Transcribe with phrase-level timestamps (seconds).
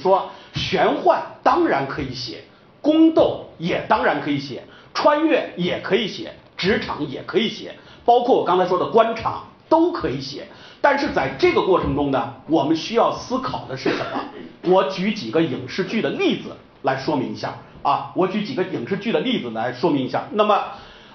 [0.00, 2.44] 说玄幻当然可以写，
[2.80, 7.74] 宫斗也当然可以写，穿越也可以写，职场也可以写，
[8.04, 10.46] 包括我刚才说的官场都可以写。
[10.80, 14.72] 但是在这个过程中呢，我们需要思考的是什么？
[14.72, 20.24] 我举几个影视剧的例子来说明一下啊，我举几个影视剧的例子来说明一下。
[20.32, 20.58] 那么，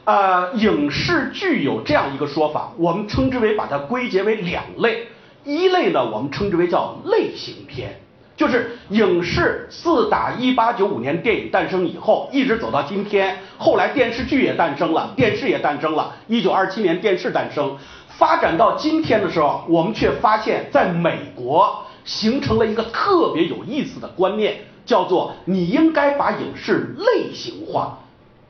[0.03, 5.07] 呃，影视剧有这样一个说法，我们称之为把它归结为两类。
[5.43, 8.01] 一类呢，我们称之为叫类型片，
[8.37, 17.77] 就是影视自打一八九五年电影诞生以后，一直走到今天，后来电视剧也诞生了，电视也诞生了，一九二七年电视诞生，
[18.09, 27.99] 发展到今天的时候，我们却发现，在美国形成了一个特别有意思的观念，叫做你应该把影视类型化，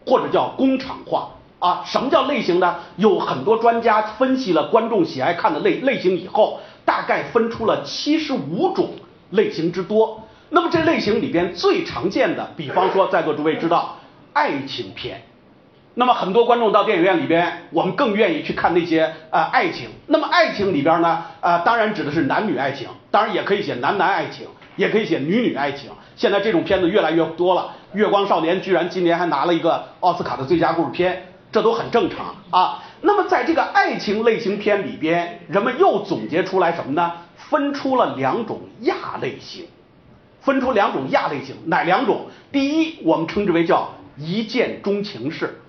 [0.07, 1.29] 或者叫工厂化。
[1.59, 2.75] 啊，什么叫类型呢？
[2.97, 6.59] 有很多专家分析了观众喜爱看的类类型以后。
[6.85, 8.91] 大概分出了七十五种
[9.29, 10.23] 类型之多。
[10.49, 13.97] 那么这类型里边最常见的，比方说在座诸位知道
[14.33, 15.23] 爱情片。
[15.97, 19.89] 那么很多观众到电影院里边，我们更愿意去看那些呃爱情。
[20.07, 25.89] 那么爱情里边呢，呃当然指的是男女爱情，当然也可以写男男爱情，也可以写女女爱情。
[26.17, 32.83] 现在这种片子越来越多了，《月光少年》居然今年还拿了一个奥斯卡的最佳故事片，这都很正常啊。
[33.01, 37.11] 那么在这个爱情类型片里边，人们又总结出来什么呢？
[37.49, 39.65] 分出了两种亚类型，
[40.41, 42.27] 分出两种亚类型，哪两种？
[42.51, 45.61] 第一，我们称之为叫一见钟情式，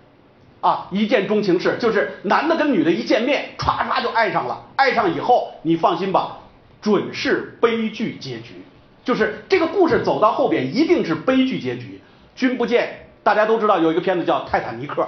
[0.61, 6.39] 啊，一见钟情式就是男的跟女的一见面，唰唰就爱上了，爱上以后，你放心吧，
[6.81, 8.63] 准是悲剧结局，
[9.05, 12.01] 就是这个故事走到后边一定是悲剧结局。
[12.35, 15.03] 君不见，大家都知道有一个片子叫《泰坦尼克》。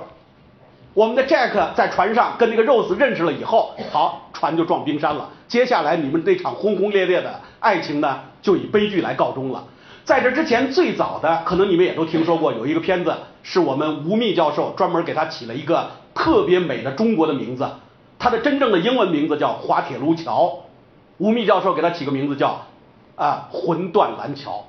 [0.99, 5.31] 我们的 Jack 在船上跟那个 Rose 认识了以后，好，船就撞冰山了。
[5.47, 9.63] 接下来你们这场轰轰烈烈的爱情呢，就以悲剧来告终了。
[10.05, 17.65] 在这之前，最早的可能你们也都听说过，有一个片子是我们吴宓教授专门给他起了一个特别美的中国的名字，
[18.19, 20.65] 他的真正的英文名字叫滑铁卢桥。
[21.19, 22.63] 吴宓教授给他起个名字叫
[23.15, 24.65] 啊魂断蓝桥，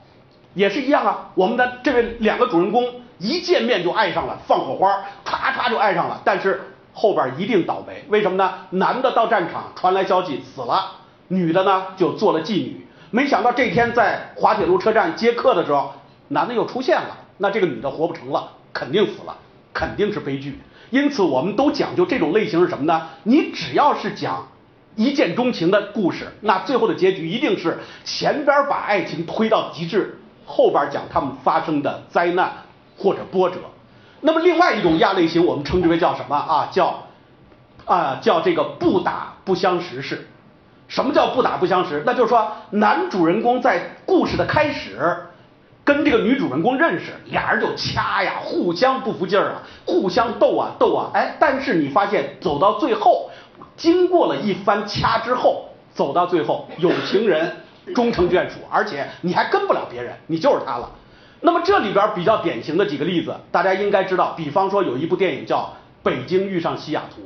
[0.53, 1.31] 也是一样啊。
[1.34, 2.85] 我们的这位两个主人公。
[3.19, 6.22] 一见面就爱上了，放火花，咔嚓就爱上了。
[6.24, 6.62] 但是
[6.94, 8.53] 后边一定倒霉，为什么呢？
[8.72, 10.91] 男的到战场传来消息死了，
[11.28, 12.88] 女的呢就做了妓女。
[13.12, 15.94] 没想到这天在滑铁卢车站接客的时候，
[16.29, 19.35] 男的又出现了，那这个女的活不成了，肯定死了，
[19.74, 20.59] 肯定是悲剧。
[20.90, 23.09] 因此，我们都讲究这种类型是什么呢？
[23.24, 24.47] 你只要是讲
[24.96, 32.53] 一见钟情的故事，那最后的结局一定是前边把爱情推到极致，后边讲他们发生的灾难。
[32.99, 33.57] 或者波折，
[34.21, 36.69] 那么另外一种亚类型，我们称之为叫什么啊？
[36.71, 37.05] 叫
[37.85, 40.27] 啊叫这个不打不相识式。
[40.87, 42.01] 什么叫不打不相识？
[42.05, 44.97] 那就是说，男主人公在故事的开始
[45.83, 53.29] 跟这个女主人公认识，俩人就掐呀，互相不服劲儿啊，互相斗啊斗啊，哎，但是你发现走到最后，
[53.77, 57.57] 经过了一番掐之后，走到最后，有情人
[57.93, 60.89] 终成眷属，而且你还跟不了别人，你就是他了。
[61.41, 65.59] 那么这里边比较典型的几个例子，大家应该知道，比方说有一部电影叫
[66.03, 67.22] 《北京遇上西雅图》，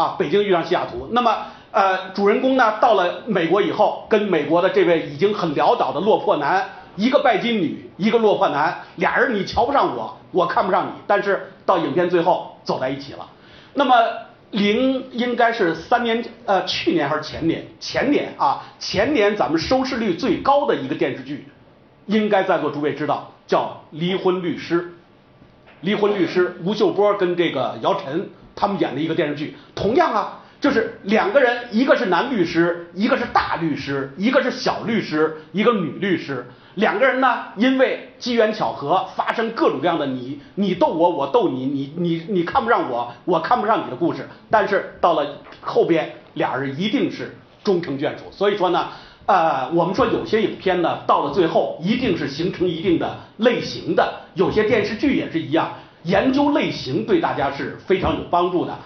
[0.00, 1.06] 啊，《北京遇上西雅图》。
[1.10, 6.64] 那么，呃，主人公呢到了美国以后，跟美国的这位已经很潦倒的落魄男，
[6.94, 13.28] 一个拜金女，一个落魄男，俩人你瞧不上我，我看不上你，但是到影片最后走在一起了。
[13.74, 13.96] 那么
[14.52, 17.66] 零应该是三年，呃，去年还是前年？
[17.80, 21.48] 前年啊，前年咱们收视率最高的一个电视剧。
[22.06, 24.82] 应该在座诸位知道，叫《离婚律师》。
[25.80, 36.46] 《离婚律师》，吴秀波跟这个姚晨他们演的一个电视剧，同样啊，就是两个人，一个是男律师，一个是大律师，一个是小律师，一个女律师。
[36.76, 44.28] 两个人呢，因为机缘巧合，发生各种各样的你你斗我，我斗你，你你你看不上我，我看不上你的故事。
[44.48, 48.24] 但是到了后边，俩人一定是终成眷属。
[48.30, 48.88] 所以说呢。
[49.26, 54.20] 呃，我们说有些影片呢，到了最后一定是形成一定的类型的。
[54.34, 58.76] 有些电视剧也是一样，研究类型对大家是非常有帮助的。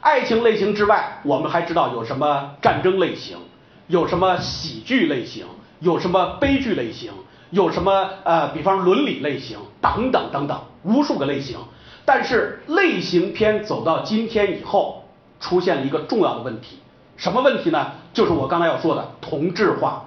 [0.00, 3.38] 爱情类型之外，我们还知道有什么战争类型，
[3.86, 5.46] 有什么喜剧类型，
[5.80, 7.10] 有什么悲剧类型，
[7.50, 11.58] 有什么呃，比方伦理类型等等等等，无数个类型。
[12.04, 15.04] 但是类型片走到今天以后，
[15.40, 16.78] 出现了一个重要的问题。
[17.16, 17.92] 什么问题呢？
[18.12, 20.04] 就是我刚才要说的同质化，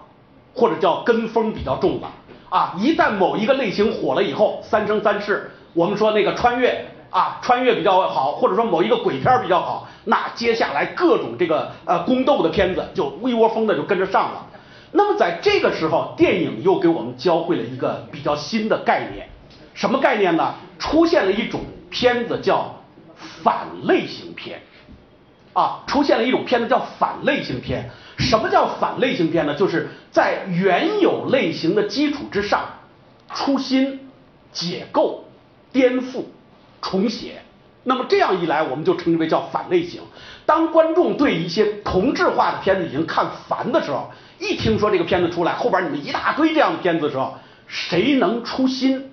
[0.54, 2.12] 或者叫跟风比较重了
[2.50, 2.76] 啊！
[2.78, 14.46] 一旦某一个类型火了以后，三生三世，我们说那个穿越啊，穿越比较好，或者说某一个鬼片比较好，那接下来各种这个呃宫斗的片子就一窝蜂的就跟着上了。
[14.92, 19.30] 那么在这个时候，电影又给我们教会了一个比较新的概念，
[19.74, 20.54] 什么概念呢？
[20.80, 22.76] 出现了一种片子叫
[23.18, 24.62] 反类型片，
[25.54, 27.90] 啊，出现了一种片子叫反类型片。
[28.18, 29.56] 什么叫反类型片呢？
[29.56, 32.66] 就是在原有类型的基础之上，
[33.34, 34.10] 出新、
[34.52, 35.26] 解构、
[35.72, 36.26] 颠覆、
[36.82, 37.42] 重写。
[37.84, 40.02] 那么这样一来，我们就称之为叫反类型。
[40.46, 47.38] 当观众对一些同质化的片子已经看烦的时候，一听说这个片子出来，后边你们一大堆这样的片子的时候，
[47.68, 49.12] 谁能出新，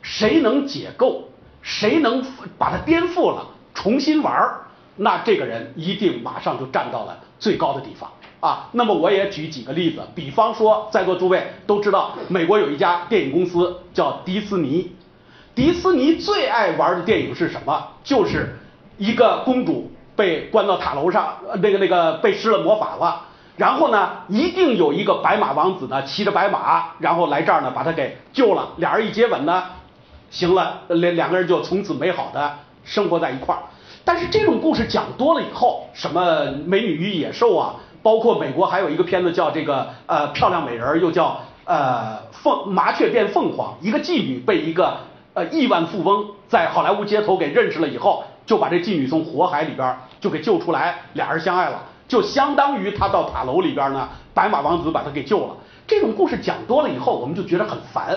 [0.00, 1.28] 谁能解构，
[1.60, 2.24] 谁能
[2.56, 4.32] 把它颠覆了，重新玩
[4.96, 8.10] 那这个人一定马上就站到了最高的地方。
[8.40, 14.94] 啊，那么我也举几个例子，比方说，在座诸位都知道，美国有一家电影公司叫迪斯尼，
[15.54, 17.88] 迪斯尼最爱玩的电影是什么？
[18.02, 18.58] 就是
[18.98, 23.22] 一个公主被关到塔楼上，那个那个被施了魔法了，
[23.56, 29.64] 然后呢，一定有一个白马王子呢骑着白马，然后来这儿呢把她给救了，俩人一接吻呢，
[30.28, 33.62] 行了，两两个人就从此美好的生活在一块儿。
[34.04, 37.76] 但是这种故事讲多了以后，什么美女与野兽啊？
[38.02, 44.98] 包括美国还有一个片子叫这个呃漂亮美人，又叫呃凤麻雀变凤凰，一个妓女被一个
[45.32, 55.56] 呃亿万富翁在好莱坞街头给认识了以后，就把这妓女从火海里边就给救出来，俩人相爱了，就相当于他到塔楼里边呢，白马王子把他给救了。
[55.86, 58.14] 这种故事讲多了以后，我们就觉得很烦，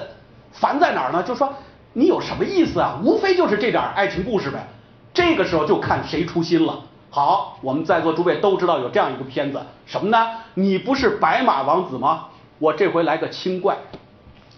[0.51, 1.23] 烦在哪儿呢？
[1.23, 1.53] 就说
[1.93, 2.99] 你有什么意思啊？
[3.01, 4.67] 无非就是这点爱情故事呗。
[5.17, 6.79] 这个时候就看谁出新了。
[7.09, 10.27] 好，我们在座诸位都知道有这样一个片子，什么呢？
[10.53, 12.25] 你不是白马王子吗？
[12.59, 13.77] 我这回来个精怪，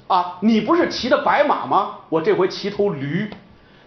[0.07, 1.91] 啊，你不是骑的白马吗？
[2.09, 3.31] 我这回骑头驴。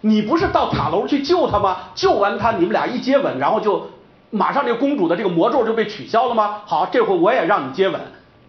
[0.01, 1.77] 你不是到塔楼去救他吗？
[1.93, 3.91] 救完他，你们俩一接吻，然后就
[4.31, 6.61] 马上这个公主的这个魔咒就被取消了吗？
[6.65, 8.01] 好，这回我也让你接吻，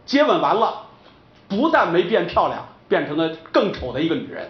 [0.07, 0.77] 接吻完了，
[1.47, 4.49] 不但没变漂亮，变成了更丑的一个女人。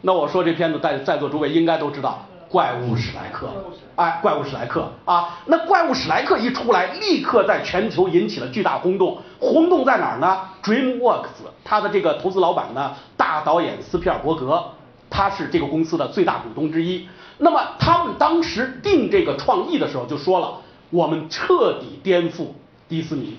[0.00, 2.26] 那我说这片子在在座诸位应该都知道。
[2.54, 3.48] 怪物史莱克，
[3.96, 9.18] 哎，怪物史莱克啊，那怪物史莱克一出来，立刻在全球引起了巨大轰动。
[9.40, 14.66] 轰动在哪儿呢？DreamWorks，它的这个投资老板呢，大导演斯皮尔伯格，
[15.10, 17.08] 他是这个公司的最大股东之一。
[17.38, 20.58] 那么他们当时定这个创意的时候就说了，
[20.90, 22.50] 我们彻底颠覆
[22.88, 23.36] 迪士尼，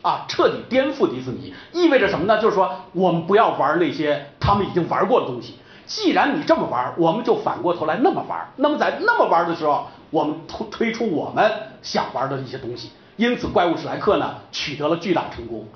[0.00, 2.40] 啊，彻底颠覆迪士尼，意味着什么呢？
[2.40, 5.56] 就是说我们不要玩那些他们已经玩过的东西。
[5.86, 8.48] 既然你这么玩，我们就反过头来那么玩。
[8.56, 11.50] 那么在那么玩的时候，我们推推出我们
[11.82, 12.90] 想玩的一些东西。
[13.16, 15.66] 因此，怪物史莱克呢取得了巨大成功。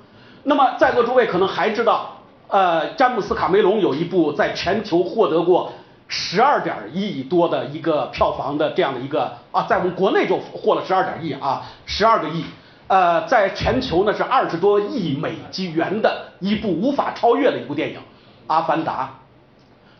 [0.43, 2.17] 那么在座诸位可能还知道，
[2.47, 5.71] 呃，詹姆斯卡梅隆有一部在全球获得过
[6.07, 12.43] 十二点亿多的一个票房的这样的一个啊，在我们国内就获了十二点亿啊，十二个亿。
[12.87, 17.97] 呃，在全球呢是二十多亿美金元的一部无法超越的一部电影
[18.47, 19.03] 《阿凡达》。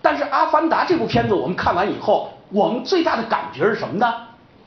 [0.01, 4.13] 但是《阿凡达》这部片子我们看完以后，我们最大的感觉是什么呢？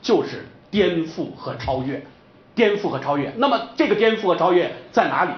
[0.01, 2.05] 就是颠覆和超越，
[2.53, 3.33] 颠覆和超越。
[3.37, 5.31] 那么这个颠覆和超越在哪里？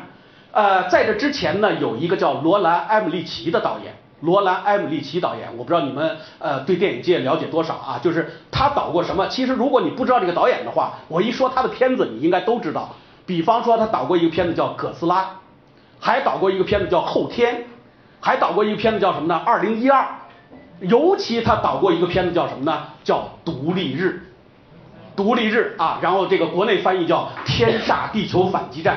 [0.51, 7.99] 呃，在这之前呢，有一个叫罗兰·埃姆利奇的导演，罗兰·埃姆利奇导演，我不知道你们呃对电影界了解多少啊？
[8.01, 9.27] 就是他导过什么？
[9.27, 12.95] 其实如果你不知道这个导演的话，我一说他的片子，你应该都知道。
[13.25, 15.21] 比方说他导过一个片子叫《哥斯拉》，
[15.99, 17.55] 还导过一个片子叫《后天》。
[18.25, 19.39] 还导过一个片子叫什么呢？
[19.45, 20.03] 二零一二，
[20.79, 22.87] 尤其他导过一个片子叫什么呢？
[23.03, 24.23] 叫《独立日》，
[25.15, 28.95] 独立日啊，然后这个国内翻译叫《天煞地球反击战》。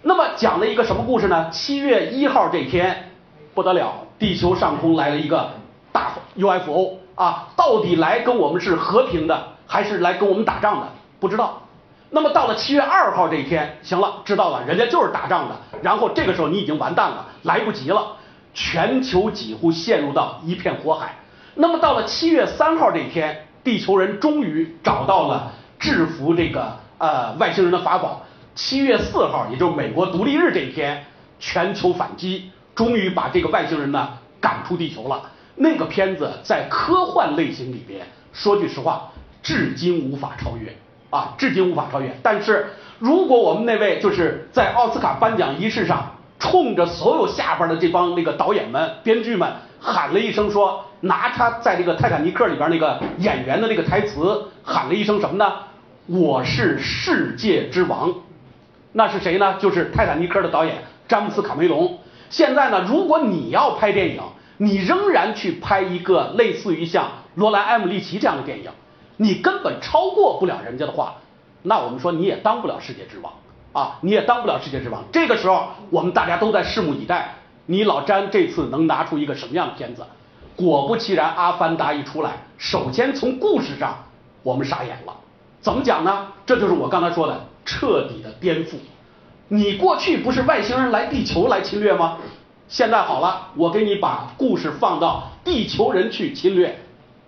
[0.00, 1.50] 那么讲了一个什么故事呢？
[1.50, 3.10] 七月一号这天
[3.52, 5.50] 不得了，地球上空来了一个
[5.92, 10.86] 大 UFO 啊，到底来跟我们是和平的，还是来跟我们打仗的？
[11.20, 11.64] 不知道。
[12.08, 15.56] 那么到了七月二号这一天，行了，知道了，人家就是打仗的。
[15.82, 18.16] 然后这个时候你已经完蛋了，来不及了。
[18.52, 21.16] 全球几乎陷入到一片火海。
[21.54, 28.24] 那么到了七月三号这一天，地球人终于找到了制服这个呃外星人的法宝。
[28.54, 31.04] 七月四号，也就是美国独立日这一天，
[31.38, 35.30] 全球反击，终于把这个外星人呢赶出地球了。
[35.56, 39.10] 那个片子在科幻类型里边，说句实话，
[39.42, 40.76] 至今无法超越
[41.10, 42.16] 啊，至今无法超越。
[42.22, 46.14] 但是如果我们那位就是在奥斯卡颁奖仪式上。
[46.40, 55.52] 冲着所有下边的这帮那个导演们、编剧们喊了一声，说拿他在这个泰坦尼克里边那个演员的那个台词喊了一声什么呢？
[56.06, 58.12] 我是世界之王。
[58.92, 59.54] 那是谁呢？
[59.60, 61.98] 就是泰坦尼克的导演詹姆斯卡梅隆。
[62.30, 64.22] 现在呢，如果你要拍电影，
[64.56, 68.70] 你仍然去拍一个类似于像罗兰·艾姆利奇这样的电影，
[69.18, 71.16] 你根本超过不了人家的话，
[71.62, 73.32] 那我们说你也当不了世界之王。
[73.72, 75.04] 啊，你也当不了世界之王。
[75.12, 77.34] 这个时候，我们大家都在拭目以待，
[77.66, 80.04] 你老詹这次能拿出一个什么样的片子？
[80.56, 83.96] 果不其然，《阿凡达》一出来，首先从故事上
[84.42, 85.14] 我们傻眼了。
[85.60, 86.28] 怎么讲呢？
[86.44, 88.74] 这就是我刚才说的彻底的颠覆。
[89.48, 92.18] 你过去不是外星人来地球来侵略吗？
[92.68, 96.78] 现在好了，我给你把故事放到地球人去侵略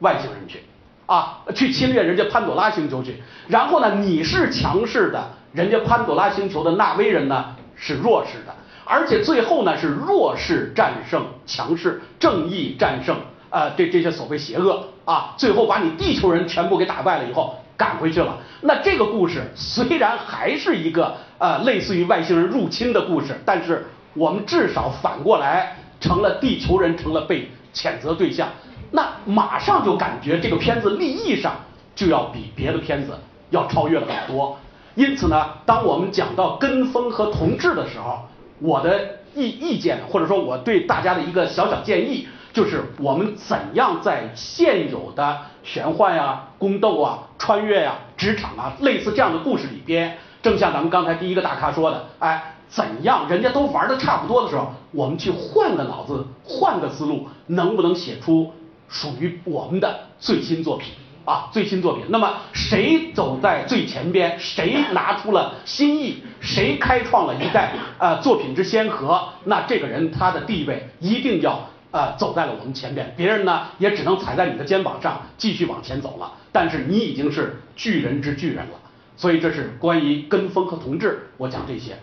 [0.00, 0.62] 外星人去，
[1.06, 3.22] 啊，去侵略人家潘朵拉星球去。
[3.49, 8.54] 然后呢，你是强势的，人家潘朵拉星球的纳威人呢是弱势的，
[8.85, 13.16] 而且最后呢是弱势战胜强势，正义战胜
[13.50, 17.56] 呃这这些所谓邪恶啊，最后把你地球人全部给打败了以后。
[17.75, 18.38] 赶回去了。
[18.61, 28.49] 那这个故事虽然还是一个呃类似于外星人入侵的故事，但是我们至少反过来成了地球人成了被谴责对象。
[28.92, 31.54] 那马上就感觉这个片子立意上
[31.97, 33.18] 就要比别的片子
[33.50, 34.56] 要超越了很多。
[34.94, 38.20] 因此呢，当我们讲到跟风和同质的时候，
[38.58, 42.28] 我的意意见或者说我对大家的一个小小建议。
[42.52, 58.52] 就是我们怎样在现有的玄幻呀、宫斗啊、穿越呀、职场啊类似这样的故事里边，正像咱们刚才第一个大咖说的，哎，怎样人家都玩的差不多的时候，我们去换个脑子、换个思路，能不能写出
[58.87, 60.92] 属于我们的最新作品
[61.24, 61.48] 啊？
[61.52, 71.68] 最新作品，那么谁走在最前边，谁拿出了新意，谁开创了一代呃作品之先河，那这个人他的地位一定要。
[71.92, 76.32] 呃，走在了我们前边，别人呢也只能踩在你的肩膀上继续往前走了。
[76.50, 78.80] 但是你已经是巨人之巨人了，
[79.14, 81.98] 所以这是关于跟风和同志，我讲这些。